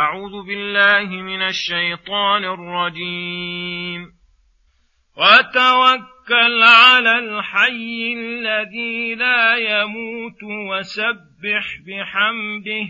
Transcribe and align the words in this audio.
أعوذ 0.00 0.46
بالله 0.46 1.22
من 1.22 1.42
الشيطان 1.42 2.44
الرجيم. 2.44 4.12
وتوكل 5.16 6.62
على 6.62 7.18
الحي 7.18 8.14
الذي 8.16 9.14
لا 9.14 9.56
يموت 9.56 10.42
وسبح 10.42 11.64
بحمده 11.86 12.86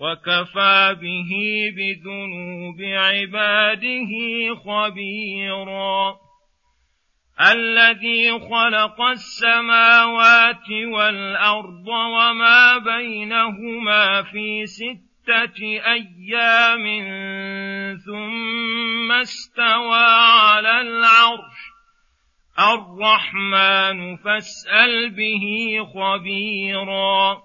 وكفى 0.00 0.96
به 1.02 1.30
بذنوب 1.76 2.80
عباده 2.80 4.12
خبيرا. 4.54 6.16
الذي 7.40 8.30
خلق 8.30 9.00
السماوات 9.00 10.70
والأرض 10.70 11.88
وما 11.88 12.78
بينهما 12.78 14.22
في 14.22 14.66
سته 14.66 15.11
أيام 15.86 16.84
ثم 18.06 19.12
استوى 19.12 20.06
على 20.42 20.80
العرش. 20.80 21.72
الرحمن 22.58 24.16
فاسأل 24.16 25.10
به 25.10 25.78
خبيرا. 25.94 27.42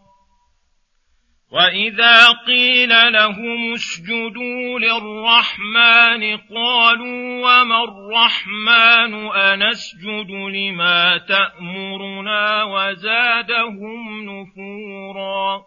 وإذا 1.51 2.31
قيل 2.47 3.13
لهم 3.13 3.73
اسجدوا 3.73 4.79
للرحمن 4.79 6.37
قالوا 6.37 7.61
وما 7.61 7.83
الرحمن؟ 7.83 9.27
أنسجد 9.31 10.31
لما 10.31 11.17
تأمرنا 11.17 12.63
وزادهم 12.63 14.23
نفورا. 14.23 15.66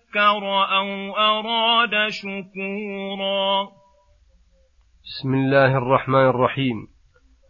أو 0.17 1.17
أراد 1.17 2.09
شكورا. 2.09 3.69
بسم 5.03 5.33
الله 5.33 5.77
الرحمن 5.77 6.29
الرحيم. 6.29 6.87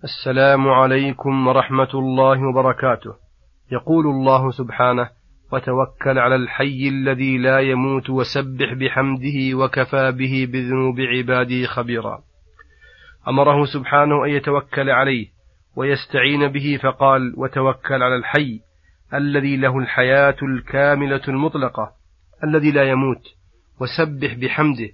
السلام 0.03 0.69
عليكم 0.69 1.47
ورحمة 1.47 1.89
الله 1.93 2.49
وبركاته. 2.49 3.13
يقول 3.71 4.05
الله 4.05 4.51
سبحانه 4.51 5.09
وتوكل 5.53 6.19
على 6.19 6.35
الحي 6.35 6.87
الذي 6.87 7.37
لا 7.37 7.59
يموت 7.59 8.09
وسبح 8.09 8.73
بحمده 8.73 9.57
وكفى 9.57 10.11
به 10.11 10.47
بذنوب 10.51 10.99
عباده 10.99 11.65
خبيرا. 11.65 12.23
أمره 13.27 13.65
سبحانه 13.65 14.25
أن 14.25 14.29
يتوكل 14.29 14.89
عليه 14.89 15.27
ويستعين 15.75 16.47
به 16.47 16.79
فقال 16.83 17.33
وتوكل 17.37 18.03
على 18.03 18.15
الحي 18.15 18.59
الذي 19.13 19.57
له 19.57 19.77
الحياة 19.77 20.37
الكاملة 20.43 21.21
المطلقة 21.27 22.00
الذي 22.43 22.71
لا 22.71 22.89
يموت 22.89 23.23
وسبح 23.79 24.33
بحمده 24.33 24.89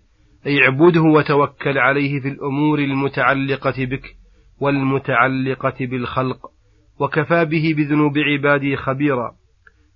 أي 0.45 0.62
اعبده 0.64 1.02
وتوكل 1.02 1.78
عليه 1.78 2.20
في 2.20 2.28
الأمور 2.28 2.80
المتعلقة 2.80 3.86
بك 3.86 4.16
والمتعلقة 4.59 5.75
بالخلق 5.80 6.52
وكفى 7.00 7.45
به 7.45 7.73
بذنوب 7.78 8.18
عباده 8.18 8.75
خبيرا 8.75 9.31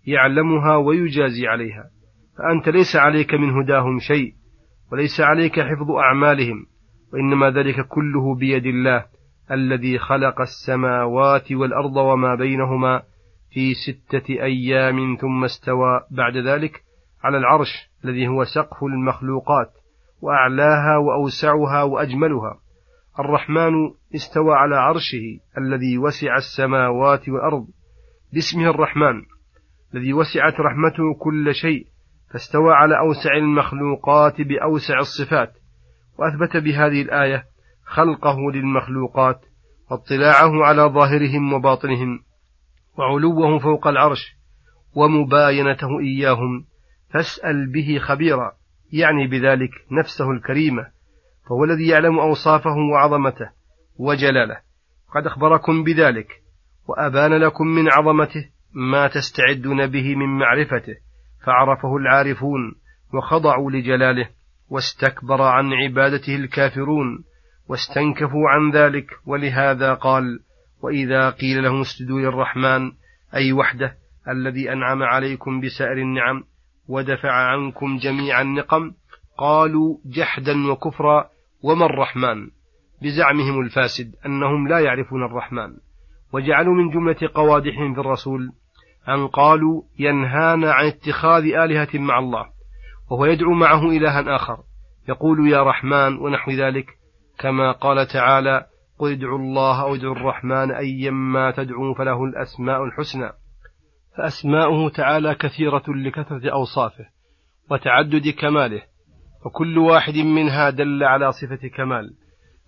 يعلمها 0.08 0.76
ويجازي 0.76 1.48
عليها. 1.48 1.84
فأنت 2.38 2.70
ليس 2.70 2.96
عليك 2.96 3.34
من 3.34 3.50
هداهم 3.50 4.00
شيء 4.00 4.34
وليس 4.92 5.20
عليك 5.20 5.60
حفظ 5.60 5.92
أعمالهم 5.92 6.66
وإنما 7.14 7.50
ذلك 7.50 7.88
كله 7.88 8.36
بيد 8.36 8.66
الله 8.66 9.06
الذي 9.52 10.00
خلق 10.00 10.42
السماوات 10.42 11.52
والأرض 11.52 11.96
وما 11.98 12.36
بينهما 12.36 13.02
في 13.52 13.74
ستة 13.74 14.30
أيام 14.30 15.18
ثم 15.22 15.44
استوى. 15.44 16.02
بعد 16.12 16.38
ذلك 16.38 16.82
على 17.24 17.38
العرش 17.38 17.90
الذي 18.06 18.28
هو 18.28 18.44
سقف 18.44 18.84
المخلوقات 18.84 19.72
وأعلاها 20.22 20.98
وأوسعها 20.98 21.84
وأجملها. 21.84 22.60
الرحمن 23.20 23.74
استوى 24.16 24.54
على 24.54 24.76
عرشه 24.76 25.40
الذي 25.58 25.98
وسع 25.98 26.36
السماوات 26.36 27.30
والأرض. 27.30 27.68
باسمه 28.34 28.70
الرحمن 28.70 29.22
الذي 29.94 30.14
وسعت 30.14 30.54
رحمته 30.60 31.14
كل 31.20 31.56
شيء 31.56 31.88
فاستوى 32.34 32.74
على 32.74 33.00
أوسع 33.00 33.38
المخلوقات 33.38 34.42
بأوسع 34.42 35.00
الصفات. 35.00 35.54
وأثبت 36.18 36.58
بهذه 36.58 37.02
الآية 37.02 37.44
خلقه 37.86 38.52
للمخلوقات 38.54 39.42
واطلاعه 39.92 40.66
على 40.66 40.82
ظاهرهم 40.82 41.54
وباطنهم 41.54 42.20
وعلوه 42.98 43.60
فوق 43.60 43.88
العرش 43.88 44.36
ومباينته 44.96 46.00
إياهم. 46.00 46.71
فاسأل 47.14 47.72
به 47.72 48.00
خبيرا 48.00 48.52
يعني 48.94 49.28
بذلك 49.28 49.72
نفسه 49.92 50.32
الكريمة 50.32 50.88
فهو 51.50 51.64
الذي 51.64 51.88
يعلم 51.88 52.20
أوصافه 52.20 52.76
وعظمته 52.94 53.50
وجلاله. 54.00 54.58
قد 55.16 55.26
أخبركم 55.26 55.84
بذلك 55.84 56.28
وأبان 56.88 57.34
لكم 57.34 57.68
من 57.68 57.92
عظمته 57.92 58.50
ما 58.74 59.08
تستعدون 59.08 59.88
به 59.88 60.16
من 60.16 60.40
معرفته 60.40 60.96
فعرفه 61.46 61.98
العارفون 61.98 62.76
وخضعوا 63.14 63.72
لجلاله 63.72 64.30
واستكبر 64.70 65.42
عن 65.42 65.74
عبادته 65.74 66.36
الكافرون 66.36 67.24
واستنكفوا 67.70 68.50
عن 68.50 68.72
ذلك 68.72 69.12
ولهذا 69.26 69.94
قال 69.94 70.40
وإذا 70.82 71.30
قيل 71.30 71.64
لهم 71.64 71.82
اسجدوا 71.82 72.20
للرحمن 72.20 72.92
أي 73.36 73.54
وحده 73.54 73.98
الذي 74.30 74.72
أنعم 74.72 75.04
عليكم 75.04 75.62
بسائر 75.62 75.98
النعم 75.98 76.44
ودفع 76.92 77.32
عنكم 77.32 77.98
جميع 77.98 78.42
النقم 78.42 78.92
قالوا 79.38 79.98
جحدا 80.06 80.72
وكفرا 80.72 81.30
وما 81.64 81.86
الرحمن؟ 81.86 82.50
بزعمهم 83.02 83.62
الفاسد 83.62 84.16
أنهم 84.26 84.68
لا 84.68 84.80
يعرفون 84.80 85.24
الرحمن. 85.24 85.78
وجعلوا 86.34 86.74
من 86.74 86.90
جملة 86.90 87.30
قوادحهم 87.34 87.94
في 87.94 88.00
الرسول 88.00 88.52
أن 89.10 89.28
قالوا 89.28 89.82
ينهانا 90.00 90.74
عن 90.74 90.86
اتخاذ 90.86 91.44
آلهة 91.44 91.90
مع 91.94 92.20
الله 92.20 92.46
وهو 93.12 93.26
يدعو 93.26 93.54
معه 93.54 93.90
إلها 93.90 94.36
آخر 94.36 94.58
يقول 95.10 95.50
يا 95.50 95.64
رحمن 95.64 96.18
ونحو 96.18 96.52
ذلك 96.52 96.86
كما 97.40 97.72
قال 97.72 98.08
تعالى 98.08 98.66
قل 99.00 99.12
ادعوا 99.12 99.38
الله 99.38 99.82
أو 99.82 99.96
ادعوا 99.96 100.16
الرحمن 100.16 100.72
أيما 100.72 101.52
تدعوا 101.52 101.94
فله 101.94 102.24
الأسماء 102.24 102.84
الحسنى 102.84 103.32
فأسماؤه 104.18 104.90
تعالى 104.90 105.36
كثيرة 105.36 105.84
لكثرة 105.88 106.52
أوصافه 106.52 107.06
وتعدد 107.72 108.30
كماله 108.30 108.82
وكل 109.46 109.78
واحد 109.78 110.18
منها 110.18 110.70
دل 110.70 111.04
على 111.04 111.32
صفة 111.32 111.68
كمال. 111.68 112.14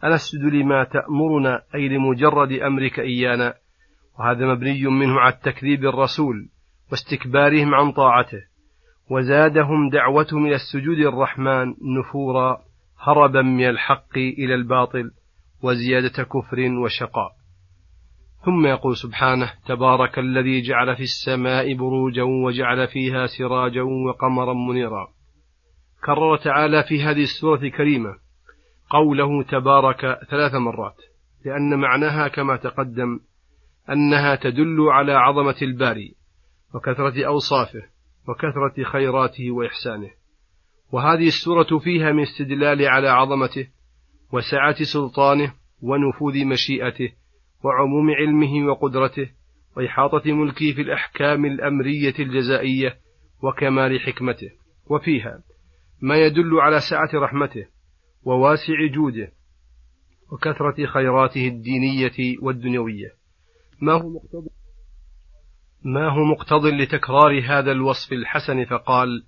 أنسجد 0.03 0.41
لما 0.41 0.83
تأمرنا 0.83 1.61
أي 1.75 1.89
لمجرد 1.89 2.51
أمرك 2.51 2.99
إيانا. 2.99 3.53
وهذا 4.19 4.45
مبني 4.45 4.87
منه 4.87 5.19
على 5.19 5.37
تكذيب 5.43 5.85
الرسول 5.85 6.49
واستكبارهم 6.91 7.75
عن 7.75 7.91
طاعته. 7.91 8.41
وزادهم 9.09 9.89
دعوتهم 9.89 10.45
إلى 10.45 10.55
السجود 10.55 10.97
الرحمن 10.97 11.73
نفورا 11.99 12.61
هربا 12.99 13.41
من 13.41 13.69
الحق 13.69 14.17
إلى 14.17 14.55
الباطل 14.55 15.11
وزيادة 15.63 16.23
كفر 16.23 16.59
وشقاء. 16.83 17.42
ثم 18.45 18.65
يقول 18.65 18.97
سبحانه 18.97 19.53
تبارك 19.65 20.19
الذي 20.19 20.61
جعل 20.61 20.95
في 20.95 21.03
السماء 21.03 21.73
بروجا 21.73 22.23
وجعل 22.23 22.87
فيها 22.87 23.25
سراجا 23.25 23.81
وقمرا 23.81 24.53
منيرا. 24.53 25.07
كرر 26.05 26.37
تعالى 26.37 26.83
في 26.83 27.03
هذه 27.03 27.21
السورة 27.21 27.61
الكريمة 27.61 28.15
قوله 28.89 29.43
تبارك 29.43 30.19
ثلاث 30.29 30.53
مرات 30.53 30.95
لأن 31.45 31.79
معناها 31.79 32.27
كما 32.27 32.57
تقدم 32.57 33.19
أنها 33.89 34.35
تدل 34.35 34.81
على 34.81 35.13
عظمة 35.13 35.55
الباري 35.61 36.15
وكثرة 36.75 37.27
أوصافه 37.27 37.83
وكثرة 38.27 38.83
خيراته 38.91 39.51
وإحسانه. 39.51 40.09
وهذه 40.91 41.27
السورة 41.27 41.79
فيها 41.79 42.11
من 42.11 42.21
استدلال 42.21 42.85
على 42.87 43.09
عظمته 43.09 43.67
وسعة 44.31 44.83
سلطانه 44.83 45.53
ونفوذ 45.81 46.45
مشيئته 46.45 47.22
وعموم 47.63 48.11
علمه 48.11 48.67
وقدرته 48.67 49.29
وإحاطة 49.77 50.31
ملكه 50.33 50.73
في 50.73 50.81
الأحكام 50.81 51.45
الأمرية 51.45 52.13
الجزائية 52.19 52.97
وكمال 53.43 53.99
حكمته. 53.99 54.51
وفيها 54.89 55.43
ما 56.01 56.15
يدل 56.15 56.59
على 56.59 56.79
سعة 56.79 57.09
رحمته 57.13 57.65
وواسع 58.23 58.87
جوده 58.93 59.31
وكثرة 60.31 60.85
خيراته 60.85 61.47
الدينية 61.47 62.37
والدنيوية. 62.41 63.11
ما 63.81 63.93
هو 63.93 64.09
مقتضى 64.09 64.49
ما 65.85 66.09
هو 66.09 66.23
مقتض 66.23 66.65
لتكرار 66.65 67.41
هذا 67.45 67.71
الوصف 67.71 68.13
الحسن 68.13 68.65
فقال 68.65 69.23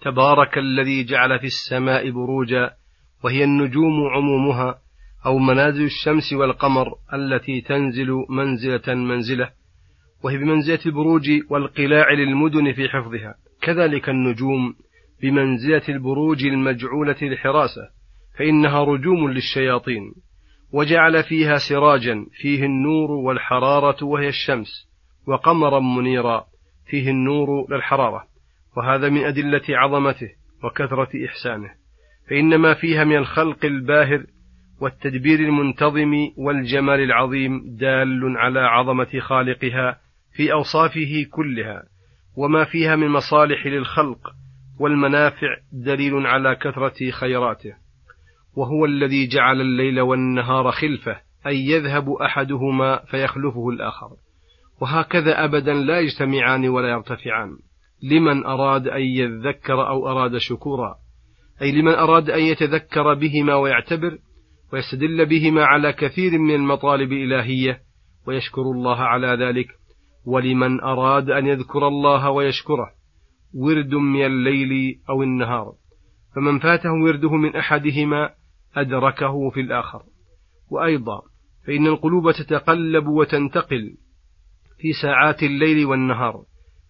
تبارك 0.00 0.58
الذي 0.58 1.04
جعل 1.04 1.38
في 1.38 1.46
السماء 1.46 2.10
بروجا 2.10 2.70
وهي 3.24 3.44
النجوم 3.44 4.06
عمومها 4.12 4.80
أو 5.26 5.38
منازل 5.38 5.84
الشمس 5.84 6.32
والقمر 6.32 6.94
التي 7.14 7.60
تنزل 7.60 8.24
منزلة 8.28 8.94
منزلة 8.94 9.50
وهي 10.24 10.36
بمنزلة 10.36 10.78
البروج 10.86 11.30
والقلاع 11.50 12.12
للمدن 12.12 12.72
في 12.72 12.88
حفظها. 12.88 13.34
كذلك 13.62 14.08
النجوم 14.08 14.74
بمنزلة 15.22 15.82
البروج 15.88 16.44
المجعولة 16.44 17.16
للحراسة 17.22 17.88
فإنها 18.38 18.84
رجوم 18.84 19.30
للشياطين. 19.30 20.12
وجعل 20.72 21.22
فيها 21.22 21.58
سراجا 21.68 22.26
فيه 22.32 22.64
النور 22.64 23.10
والحرارة 23.10 24.04
وهي 24.04 24.28
الشمس 24.28 24.68
وقمرا 25.26 25.80
منيرا 25.80 26.44
فيه 26.86 27.10
النور 27.10 27.74
للحرارة. 27.74 28.24
وهذا 28.76 29.08
من 29.08 29.24
أدلة 29.24 29.62
عظمته 29.68 30.28
وكثرة 30.64 31.08
إحسانه. 31.26 31.70
فإن 32.30 32.56
ما 32.56 32.74
فيها 32.74 33.04
من 33.04 33.16
الخلق 33.16 33.64
الباهر 33.64 34.24
والتدبير 34.80 35.40
المنتظم 35.40 36.12
والجمال 36.36 37.00
العظيم 37.00 37.76
دال 37.76 38.36
على 38.36 38.60
عظمة 38.60 39.20
خالقها 39.20 39.98
في 40.36 40.52
أوصافه 40.52 41.26
كلها 41.30 41.82
وما 42.36 42.64
فيها 42.64 42.96
من 42.96 43.08
مصالح 43.08 43.66
للخلق 43.66 44.34
والمنافع 44.80 45.56
دليل 45.72 46.26
على 46.26 46.56
كثرة 46.56 47.10
خيراته. 47.10 47.74
وهو 48.56 48.84
الذي 48.84 49.26
جعل 49.26 49.60
الليل 49.60 50.00
والنهار 50.00 50.70
خلفة 50.70 51.16
أي 51.46 51.56
يذهب 51.56 52.10
أحدهما 52.10 53.04
فيخلفه 53.04 53.68
الآخر. 53.68 54.10
وهكذا 54.80 55.44
أبدا 55.44 55.74
لا 55.74 56.00
يجتمعان 56.00 56.68
ولا 56.68 56.88
يرتفعان. 56.88 57.50
لمن 58.02 58.44
أراد 58.44 58.88
أن 58.88 59.00
يذكر 59.00 59.88
أو 59.88 60.08
أراد 60.08 60.38
شكورا. 60.38 60.94
أي 61.62 61.72
لمن 61.72 61.92
أراد 61.92 62.30
أن 62.30 62.40
يتذكر 62.40 63.14
بهما 63.14 63.54
ويعتبر 63.54 64.18
ويستدل 64.74 65.26
بهما 65.26 65.64
على 65.64 65.92
كثير 65.92 66.38
من 66.38 66.54
المطالب 66.54 67.12
الإلهية 67.12 67.80
ويشكر 68.26 68.62
الله 68.62 68.96
على 68.96 69.26
ذلك. 69.26 69.68
ولمن 70.26 70.80
أراد 70.80 71.30
أن 71.30 71.46
يذكر 71.46 71.88
الله 71.88 72.30
ويشكره 72.30 72.90
ورد 73.54 73.94
من 73.94 74.26
الليل 74.26 75.00
أو 75.10 75.22
النهار. 75.22 75.72
فمن 76.34 76.58
فاته 76.58 76.92
ورده 76.92 77.34
من 77.34 77.56
أحدهما 77.56 78.30
أدركه 78.76 79.50
في 79.50 79.60
الآخر. 79.60 80.02
وأيضا 80.70 81.22
فإن 81.66 81.86
القلوب 81.86 82.32
تتقلب 82.32 83.06
وتنتقل 83.06 83.96
في 84.78 84.92
ساعات 85.02 85.42
الليل 85.42 85.86
والنهار 85.86 86.44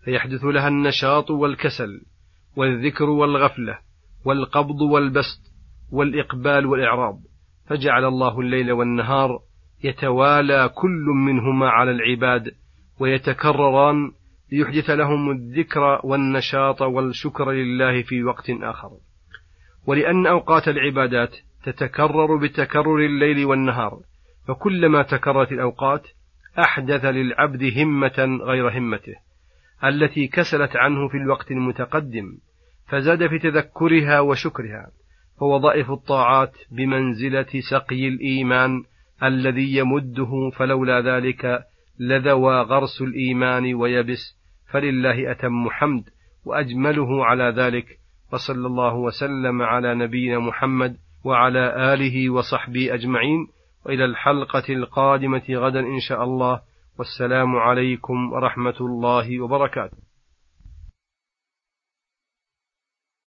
فيحدث 0.04 0.44
لها 0.44 0.68
النشاط 0.68 1.30
والكسل 1.30 2.00
والذكر 2.56 3.10
والغفلة 3.10 3.78
والقبض 4.24 4.80
والبسط 4.80 5.40
والإقبال 5.92 6.66
والإعراض. 6.66 7.33
فجعل 7.66 8.04
الله 8.04 8.40
الليل 8.40 8.72
والنهار 8.72 9.38
يتوالى 9.84 10.70
كل 10.74 11.04
منهما 11.26 11.68
على 11.68 11.90
العباد 11.90 12.54
ويتكرران 13.00 14.12
ليحدث 14.52 14.90
لهم 14.90 15.30
الذكر 15.30 16.00
والنشاط 16.04 16.82
والشكر 16.82 17.50
لله 17.50 18.02
في 18.02 18.24
وقت 18.24 18.50
آخر. 18.50 18.90
ولأن 19.86 20.26
أوقات 20.26 20.68
العبادات 20.68 21.36
تتكرر 21.64 22.36
بتكرر 22.36 22.98
الليل 22.98 23.44
والنهار 23.44 24.00
فكلما 24.48 25.02
تكررت 25.02 25.52
الأوقات 25.52 26.06
أحدث 26.58 27.04
للعبد 27.04 27.78
همة 27.78 28.38
غير 28.42 28.78
همته 28.78 29.14
التي 29.84 30.26
كسلت 30.26 30.76
عنه 30.76 31.08
في 31.08 31.16
الوقت 31.16 31.50
المتقدم 31.50 32.38
فزاد 32.88 33.26
في 33.26 33.38
تذكرها 33.38 34.20
وشكرها. 34.20 34.90
فوظائف 35.40 35.90
الطاعات 35.90 36.56
بمنزلة 36.70 37.46
سقي 37.70 38.08
الإيمان 38.08 38.82
الذي 39.22 39.76
يمده 39.76 40.50
فلولا 40.56 41.00
ذلك 41.00 41.64
لذوى 42.00 42.60
غرس 42.60 43.02
الإيمان 43.02 43.74
ويبس. 43.74 44.38
فلله 44.72 45.30
أتم 45.30 45.70
حمد 45.70 46.04
وأجمله 46.44 47.24
على 47.24 47.54
ذلك. 47.56 47.86
وصلى 48.32 48.66
الله 48.66 48.94
وسلم 48.94 49.62
على 49.62 49.94
نبينا 49.94 50.38
محمد 50.38 50.96
وعلى 51.24 51.94
آله 51.94 52.30
وصحبه 52.30 52.94
أجمعين. 52.94 53.46
وإلى 53.86 54.04
الحلقة 54.04 54.64
القادمة 54.68 55.42
غدا 55.50 55.80
إن 55.80 56.00
شاء 56.00 56.24
الله. 56.24 56.60
والسلام 56.98 57.56
عليكم 57.56 58.32
ورحمة 58.32 58.76
الله 58.80 59.40
وبركاته. 59.40 60.13